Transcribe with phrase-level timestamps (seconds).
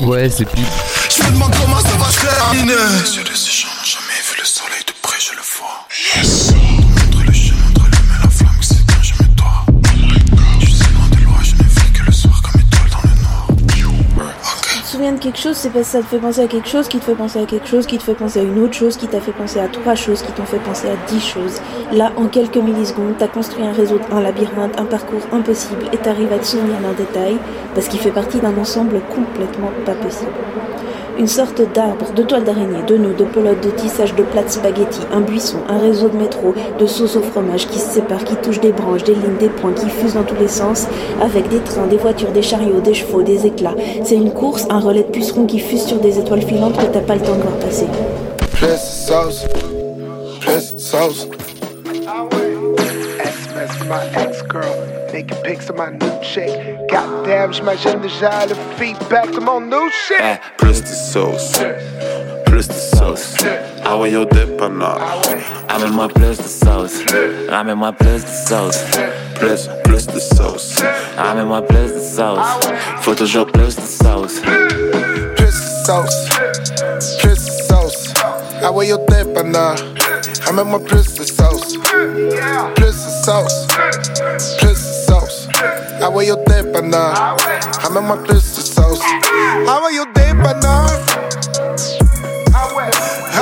[0.00, 0.64] Ouais, c'est pire.
[1.10, 3.45] Je me demande comment ça va se terminer.
[15.36, 17.14] Quelque chose, c'est parce que ça te fait penser à quelque chose qui te fait
[17.14, 19.32] penser à quelque chose qui te fait penser à une autre chose qui t'a fait
[19.32, 21.60] penser à trois choses qui t'ont fait penser à dix choses.
[21.92, 26.32] Là, en quelques millisecondes, t'as construit un réseau, un labyrinthe, un parcours impossible et t'arrives
[26.32, 27.36] à te souvenir d'un détail
[27.74, 30.32] parce qu'il fait partie d'un ensemble complètement pas possible.
[31.18, 34.50] Une sorte d'arbre, de toile d'araignée, de nœuds, de pelotes, de tissage, de plats de
[34.50, 38.36] spaghettis, un buisson, un réseau de métro, de sauce au fromage qui se séparent, qui
[38.36, 40.86] touchent des branches, des lignes, des points, qui fusent dans tous les sens,
[41.22, 43.74] avec des trains, des voitures, des chariots, des chevaux, des éclats.
[44.04, 47.00] C'est une course, un relais de pucerons qui fuse sur des étoiles filantes que t'as
[47.00, 47.86] pas le temps de voir passer.
[48.76, 49.46] Sauce.
[50.76, 51.28] Sauce.
[53.88, 56.50] My ex-girl, naked pics of my new chick.
[56.90, 60.20] Goddamn, j'imagine déjà le feedback de mon new shit.
[60.20, 61.52] Eh, plus de sauce,
[62.44, 63.34] plus de sauce.
[63.84, 65.00] Ah ouais, yo, dépanneur.
[65.68, 66.98] Amène-moi plus de sauce.
[67.48, 68.84] Ramène-moi plus de sauce.
[69.40, 70.82] Plus, plus de sauce.
[71.16, 72.50] Ramène-moi plus de sauce.
[73.00, 74.40] Faut toujours plus de sauce.
[75.36, 76.28] Plus de sauce.
[77.20, 78.05] Plus de sauce.
[78.62, 79.76] Ah ouais, yo, dépanneur.
[80.48, 81.74] Amène-moi plus de sauce.
[82.74, 83.66] Plus de sauce.
[84.58, 85.48] Plus de sauce.
[86.00, 87.36] Ah ouais, yo, dépanneur.
[87.86, 89.00] Amène-moi plus de sauce.
[89.68, 90.86] Ah ouais, yo, dépanneur.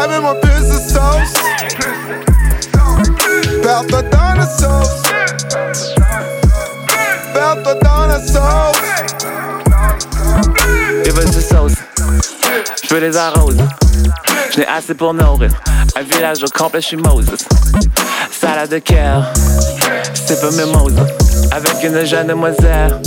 [0.03, 1.35] Amène-moi plus de sauce.
[3.62, 5.03] Perds-toi dans la sauce.
[7.33, 8.83] Perds-toi dans la sauce.
[11.07, 11.73] Il veut de sauce.
[12.83, 13.57] Je veux les arrose.
[14.55, 15.50] Je n'ai assez pour nourrir.
[15.97, 17.34] Un village au complet, je suis Moses.
[18.30, 19.33] Salade de cœur.
[20.14, 21.06] C'est pas mimosa.
[21.50, 23.00] Avec une jeune demoiselle.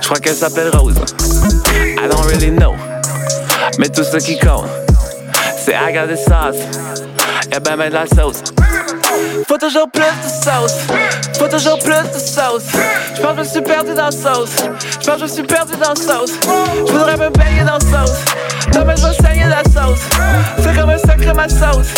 [0.00, 0.96] Je crois qu'elle s'appelle Rose.
[1.72, 2.74] I don't really know.
[3.78, 4.66] Mais tout ce qui compte,
[5.56, 6.60] c'est I got the sauce.
[7.50, 8.42] Y'a ben de la sauce.
[9.46, 10.78] Faut toujours plus de sauce.
[11.38, 12.64] Faut toujours plus de sauce.
[13.14, 14.56] Je pense que je suis perdu dans sauce.
[15.00, 16.32] Je pense que je suis perdu dans sauce.
[16.86, 18.24] Je voudrais me baigner dans sauce.
[18.74, 20.00] Non mais je vais saigner la sauce.
[20.58, 21.88] C'est comme un sacré ma sauce.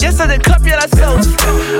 [0.00, 1.26] Yes, c'est des crêpes, y'a la sauce.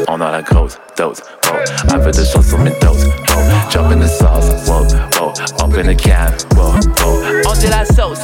[0.09, 1.19] On a la grosse dose.
[1.47, 1.95] Oh, wow.
[1.95, 3.07] Un peu de sauce sur mes doses.
[3.31, 3.71] Oh, wow.
[3.71, 4.47] Jump in the sauce.
[4.67, 5.33] Wow.
[5.63, 6.33] Up in the can.
[6.57, 6.75] Wow.
[7.05, 7.23] Wow.
[7.49, 8.21] On dit la sauce.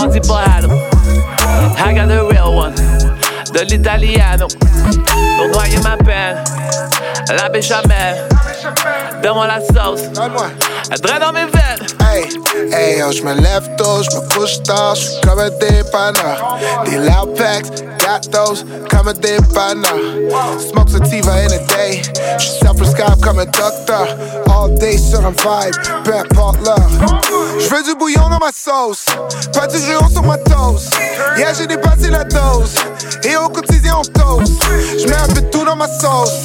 [0.00, 0.68] On dit borrado.
[1.78, 2.74] I got the real one.
[3.54, 4.48] De l'italiano.
[5.36, 6.42] Pour noyer ma peine.
[7.36, 8.28] La béchamel.
[9.22, 10.02] Donne-moi la sauce.
[10.90, 11.86] Elle draine dans mes veines.
[12.00, 12.28] Hey,
[12.72, 16.58] hey, yo, je me lève tôt, je me couche tard, je suis comme un dépanneur.
[16.84, 17.66] Des loud packs,
[17.98, 19.98] got those, comme un dépanneur.
[20.60, 22.02] Smoke sativa in a day,
[22.38, 24.16] je suis self-prescribed comme un docteur.
[24.46, 26.88] All day sur un vibe, peu importe l'heure.
[27.58, 29.06] Je veux du bouillon dans ma sauce,
[29.52, 30.94] pas du jus sur ma toast.
[31.36, 32.76] Yeah, j'ai dépassé la dose,
[33.24, 34.52] et au quotidien on toast.
[35.00, 36.44] Je mets un peu tout dans ma sauce,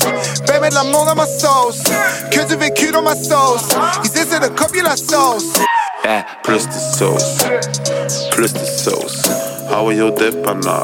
[0.69, 1.83] de l'amour dans ma sauce.
[2.31, 3.69] Que du vécu dans ma sauce,
[4.03, 5.53] ils essaient de copier la sauce.
[6.05, 7.37] Eh, plus de sauce,
[8.31, 9.21] plus de sauce.
[9.71, 10.83] Ah ouais, yo, dépanneur.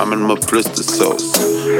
[0.00, 1.32] Amène-moi plus de sauce.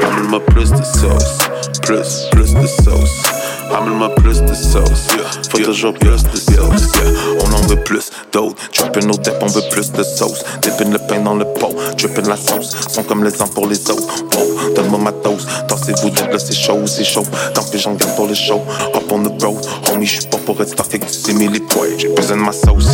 [0.03, 1.37] Amène-moi plus de sauce.
[1.81, 3.40] Plus, plus de sauce.
[3.75, 5.07] Amène-moi plus de sauce.
[5.49, 6.51] Faut toujours plus de sauce.
[6.51, 7.11] Yeah.
[7.41, 8.55] On en veut plus d'autres.
[8.73, 10.43] Dropping nos dip, on veut plus de sauce.
[10.61, 11.73] Dipping le pain dans le pot.
[11.97, 12.71] Dripping la sauce.
[12.89, 14.23] Sont comme les uns pour les autres.
[14.35, 15.47] Wow, donne-moi ma dose.
[15.67, 17.23] Tassez-vous là, c'est chaud, c'est chaud.
[17.53, 18.61] Tant pis, j'en garde pour le show.
[18.93, 19.57] Hop on the road.
[19.91, 21.61] Homie, j'suis pas pour être stuck avec du simili.
[21.97, 22.87] J'ai besoin de ma sauce.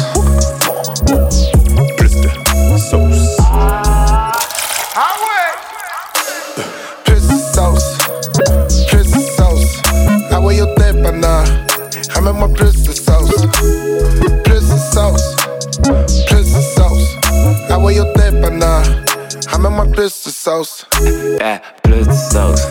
[12.28, 13.48] Amène-moi plus de sauce.
[14.44, 15.36] Plus de sauce,
[16.28, 17.16] plus de sauce.
[17.70, 18.84] Ah ouais, yo, dépanneur.
[19.54, 20.86] Amène-moi plus de sauce.
[21.02, 22.68] Eh, plus de sauce.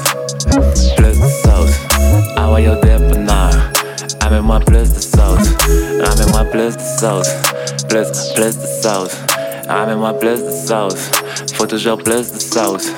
[0.97, 1.75] Plus de sauce.
[2.37, 3.51] Ah ouais, yo, dépanneur.
[4.21, 5.49] Amène-moi plus de sauce.
[6.05, 7.31] Amène-moi plus de sauce.
[7.89, 9.17] Plus, plus de sauce.
[9.71, 11.11] Amène-moi plus de sauce.
[11.55, 12.93] Faut toujours plus de sauce.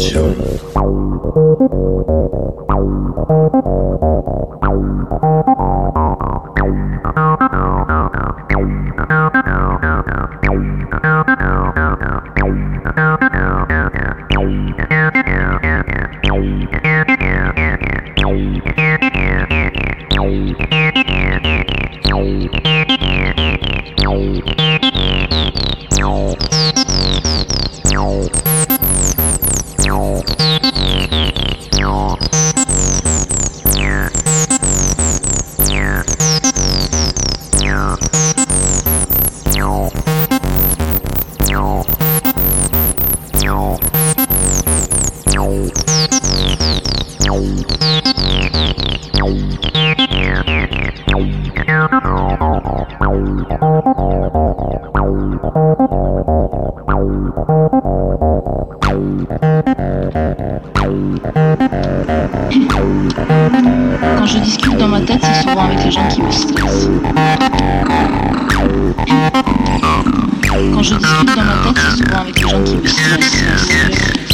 [0.00, 0.39] C'est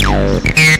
[0.08, 0.75] you.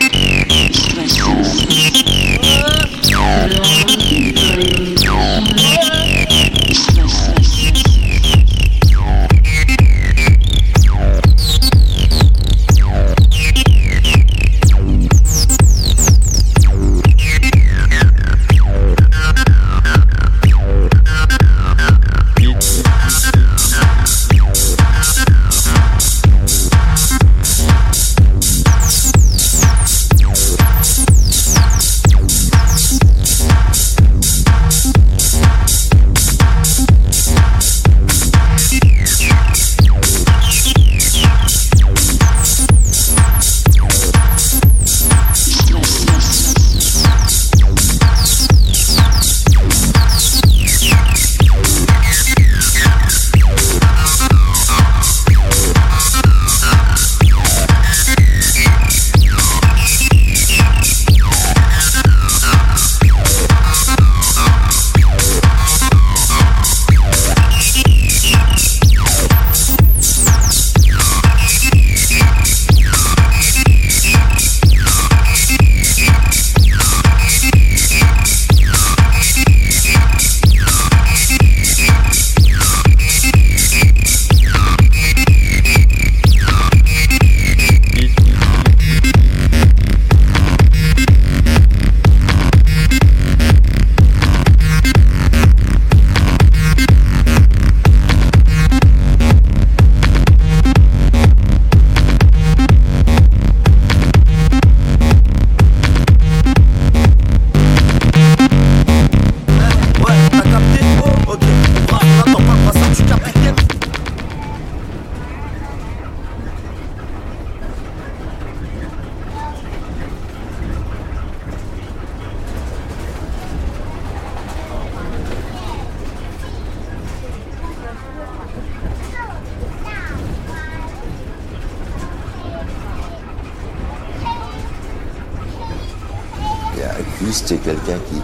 [137.67, 138.23] Quelqu'un qui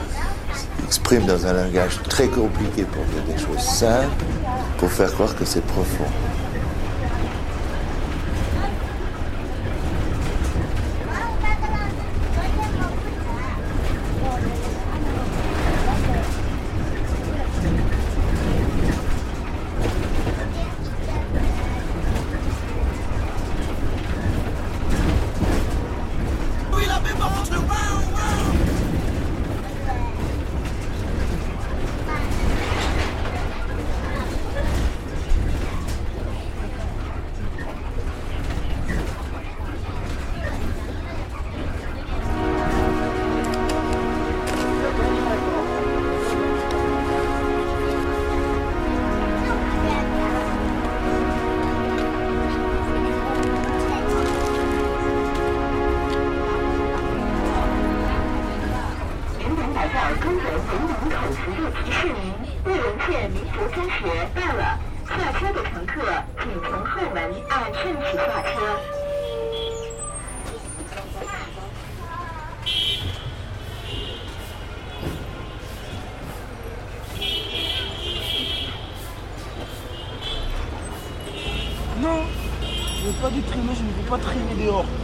[0.84, 4.24] exprime dans un langage très compliqué pour dire des choses simples,
[4.78, 6.06] pour faire croire que c'est profond.
[63.28, 66.02] 民族中学到了，下车的乘客
[66.40, 68.80] 请从后门按顺序下车。
[82.00, 85.01] No，je ne veux pas de trimer，je ne veux pas trimer dehors。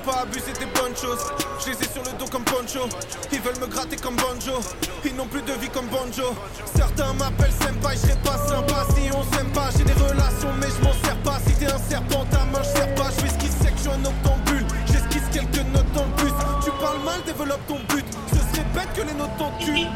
[0.00, 1.24] Pas abuser des bonnes choses.
[1.60, 2.88] Je les ai sur le dos comme Poncho.
[3.32, 4.60] Ils veulent me gratter comme Bonjo.
[5.04, 6.34] Ils n'ont plus de vie comme Bonjo.
[6.74, 9.70] Certains m'appellent Senpai, je pas sympa si on s'aime pas.
[9.76, 11.38] J'ai des relations, mais je m'en sers pas.
[11.46, 13.10] Si t'es un serpent, ta main, je sers pas.
[13.16, 14.66] Je fais ce qui que je suis un octambule.
[14.86, 16.32] J'esquisse quelques notes dans le bus.
[16.64, 18.06] Tu parles mal, développe ton but.
[18.32, 19.86] Ce serait bête que les notes t'en tuent.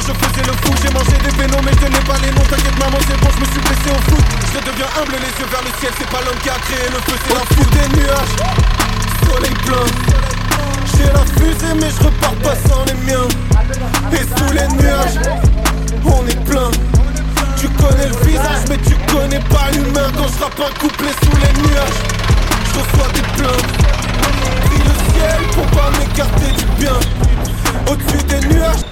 [0.04, 2.78] je faisais le fou J'ai mangé des vénoms mais je n'ai pas les noms T'inquiète
[2.80, 5.63] maman c'est bon je me suis blessé au foot Je deviens humble les yeux vers
[5.63, 8.36] le ciel C'est pas l'homme qui a créé le feu c'est la foule des nuages.
[9.24, 9.88] Soleil plein.
[10.92, 13.28] J'ai la fusée mais je repars pas sans les miens.
[14.12, 15.20] Et sous les nuages
[16.06, 16.72] On est plein.
[17.58, 20.12] Tu connais le visage mais tu connais pas l'humain.
[20.18, 22.00] Quand je rappe un couplet sous les nuages
[22.68, 23.72] Je reçois des plaintes
[24.68, 26.98] Pris le ciel pour pas m'écarter du bien.
[27.88, 28.84] Au-dessus des nuages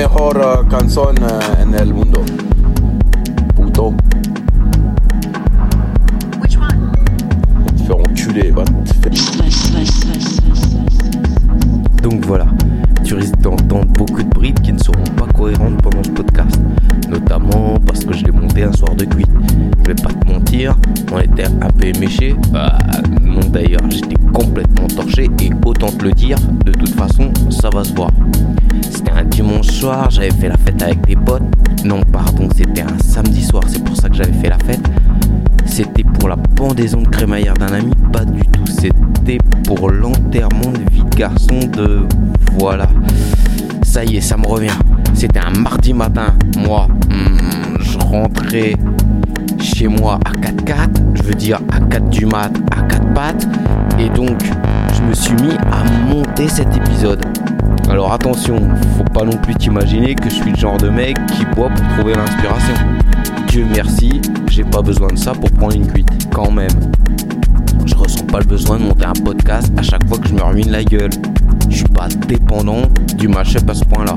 [0.00, 2.24] mejor eh, canción eh, en el mundo.
[41.20, 42.00] garçon de.
[42.58, 42.88] Voilà.
[43.82, 44.72] Ça y est, ça me revient.
[45.12, 46.32] C'était un mardi matin.
[46.56, 48.74] Moi, hmm, je rentrais
[49.60, 53.46] chez moi à 4-4, je veux dire à 4 du mat, à 4 pattes.
[53.98, 54.40] Et donc,
[54.94, 57.22] je me suis mis à monter cet épisode.
[57.90, 58.56] Alors attention,
[58.96, 61.86] faut pas non plus t'imaginer que je suis le genre de mec qui boit pour
[61.98, 62.74] trouver l'inspiration.
[63.48, 66.70] Dieu merci, j'ai pas besoin de ça pour prendre une cuite, quand même.
[67.86, 70.42] Je ressens pas le besoin de monter un podcast à chaque fois que je me
[70.42, 71.10] ruine la gueule.
[71.68, 72.82] Je suis pas dépendant
[73.16, 74.16] du match à ce point-là.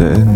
[0.00, 0.29] De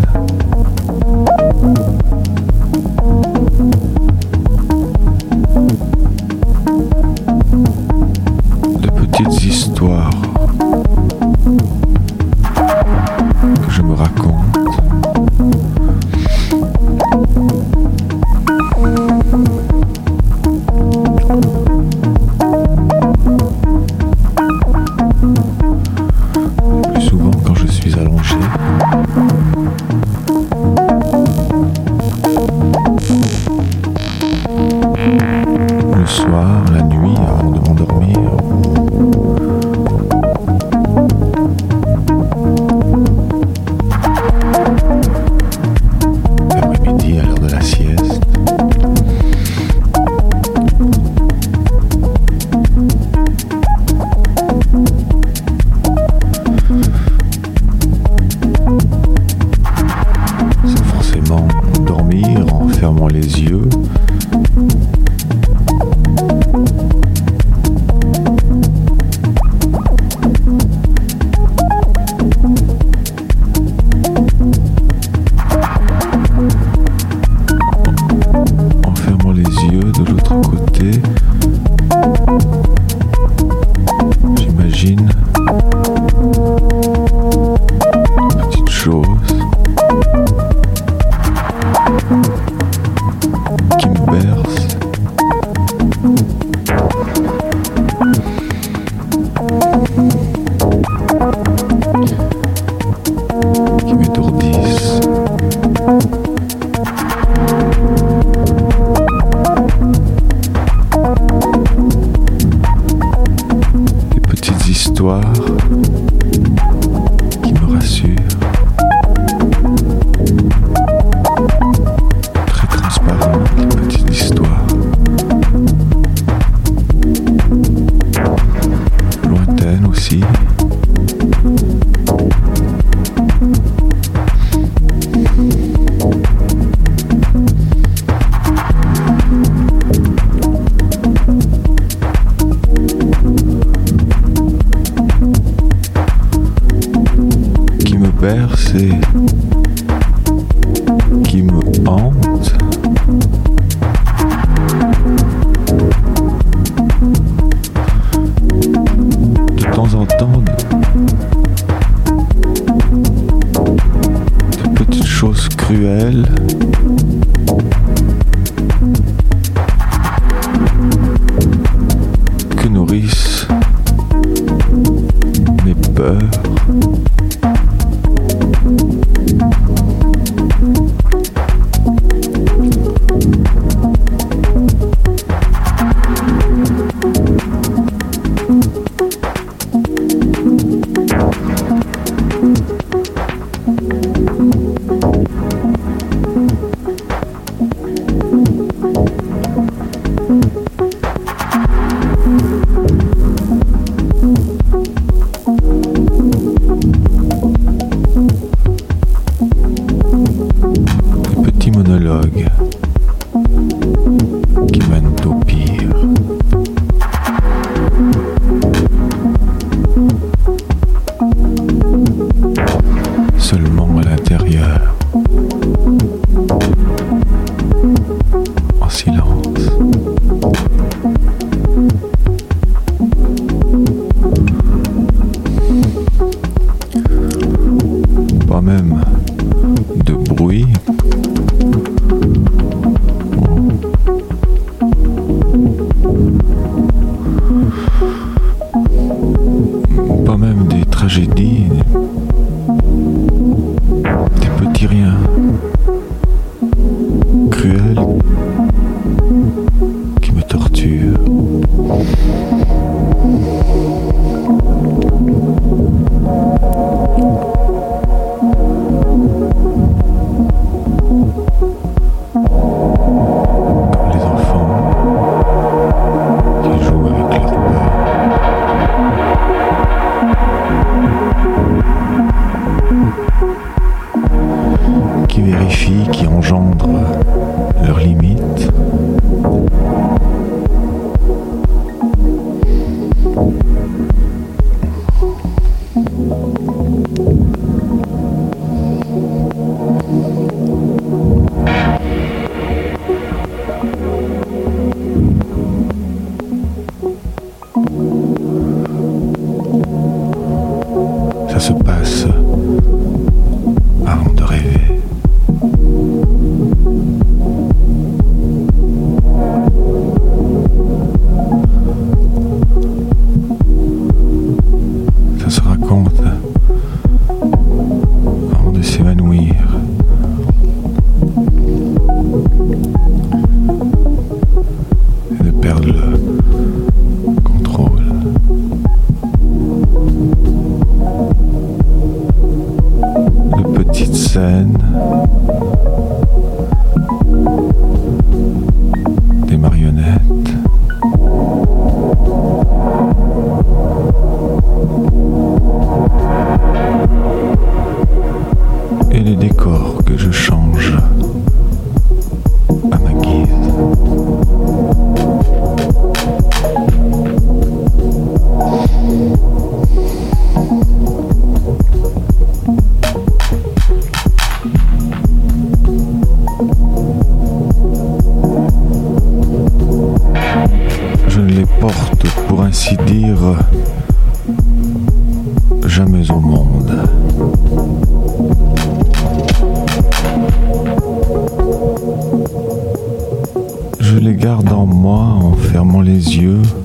[396.05, 396.84] les yeux.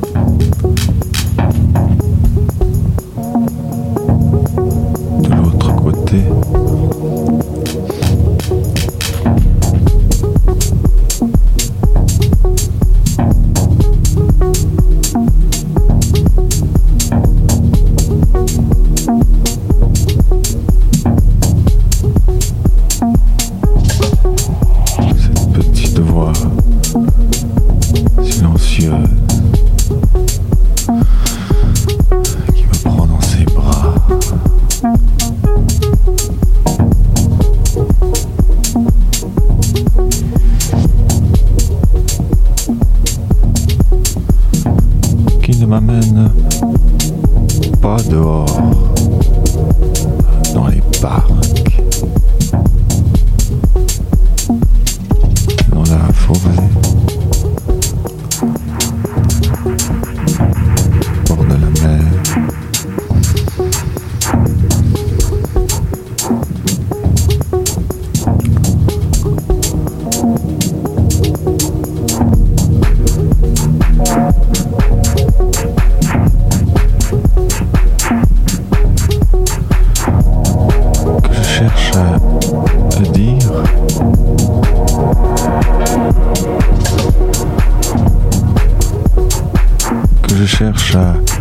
[90.60, 91.39] Cherche à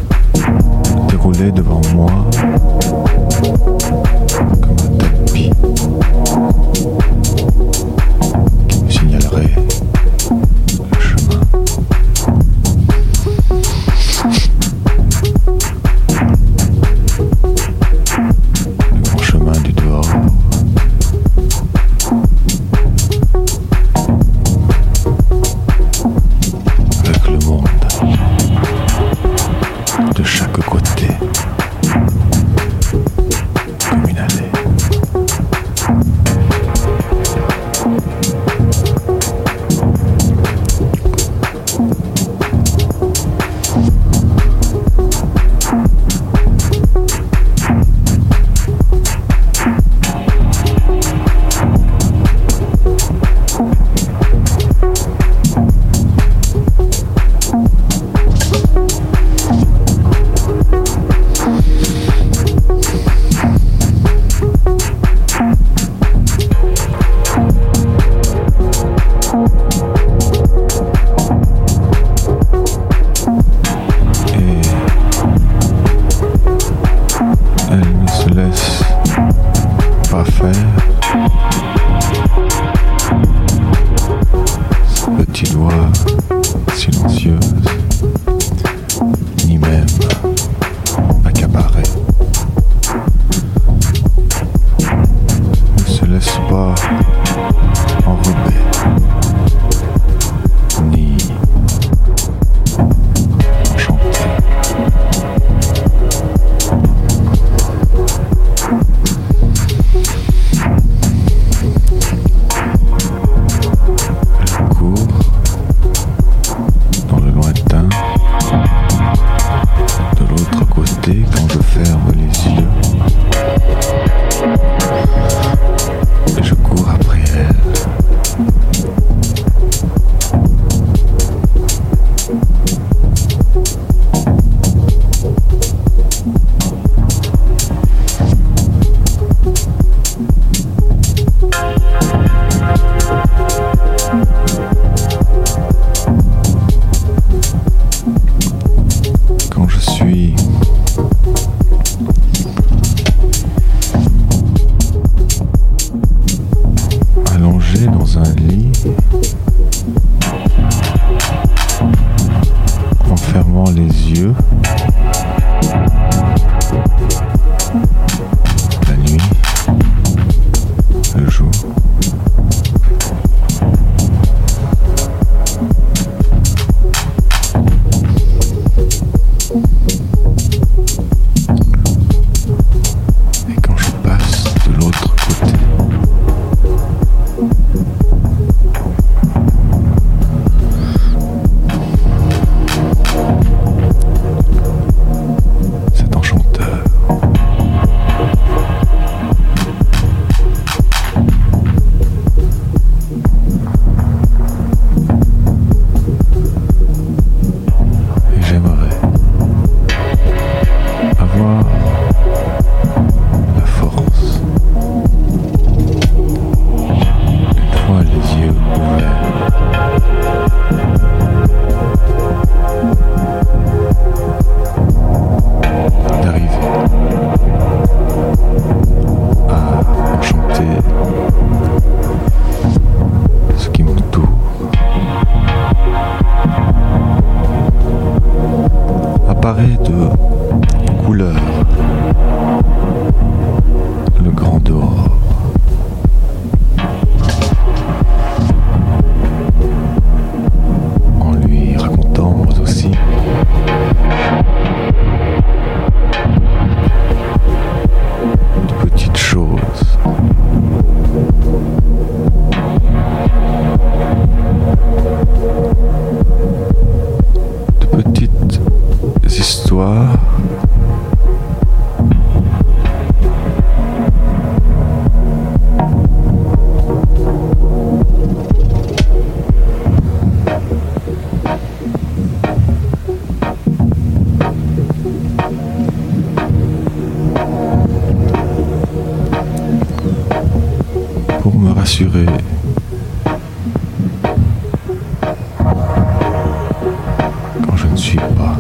[297.66, 298.56] Quand je ne suis pas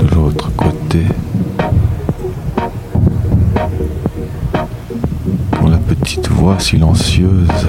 [0.00, 1.04] de l'autre côté,
[5.52, 7.68] quand la petite voix silencieuse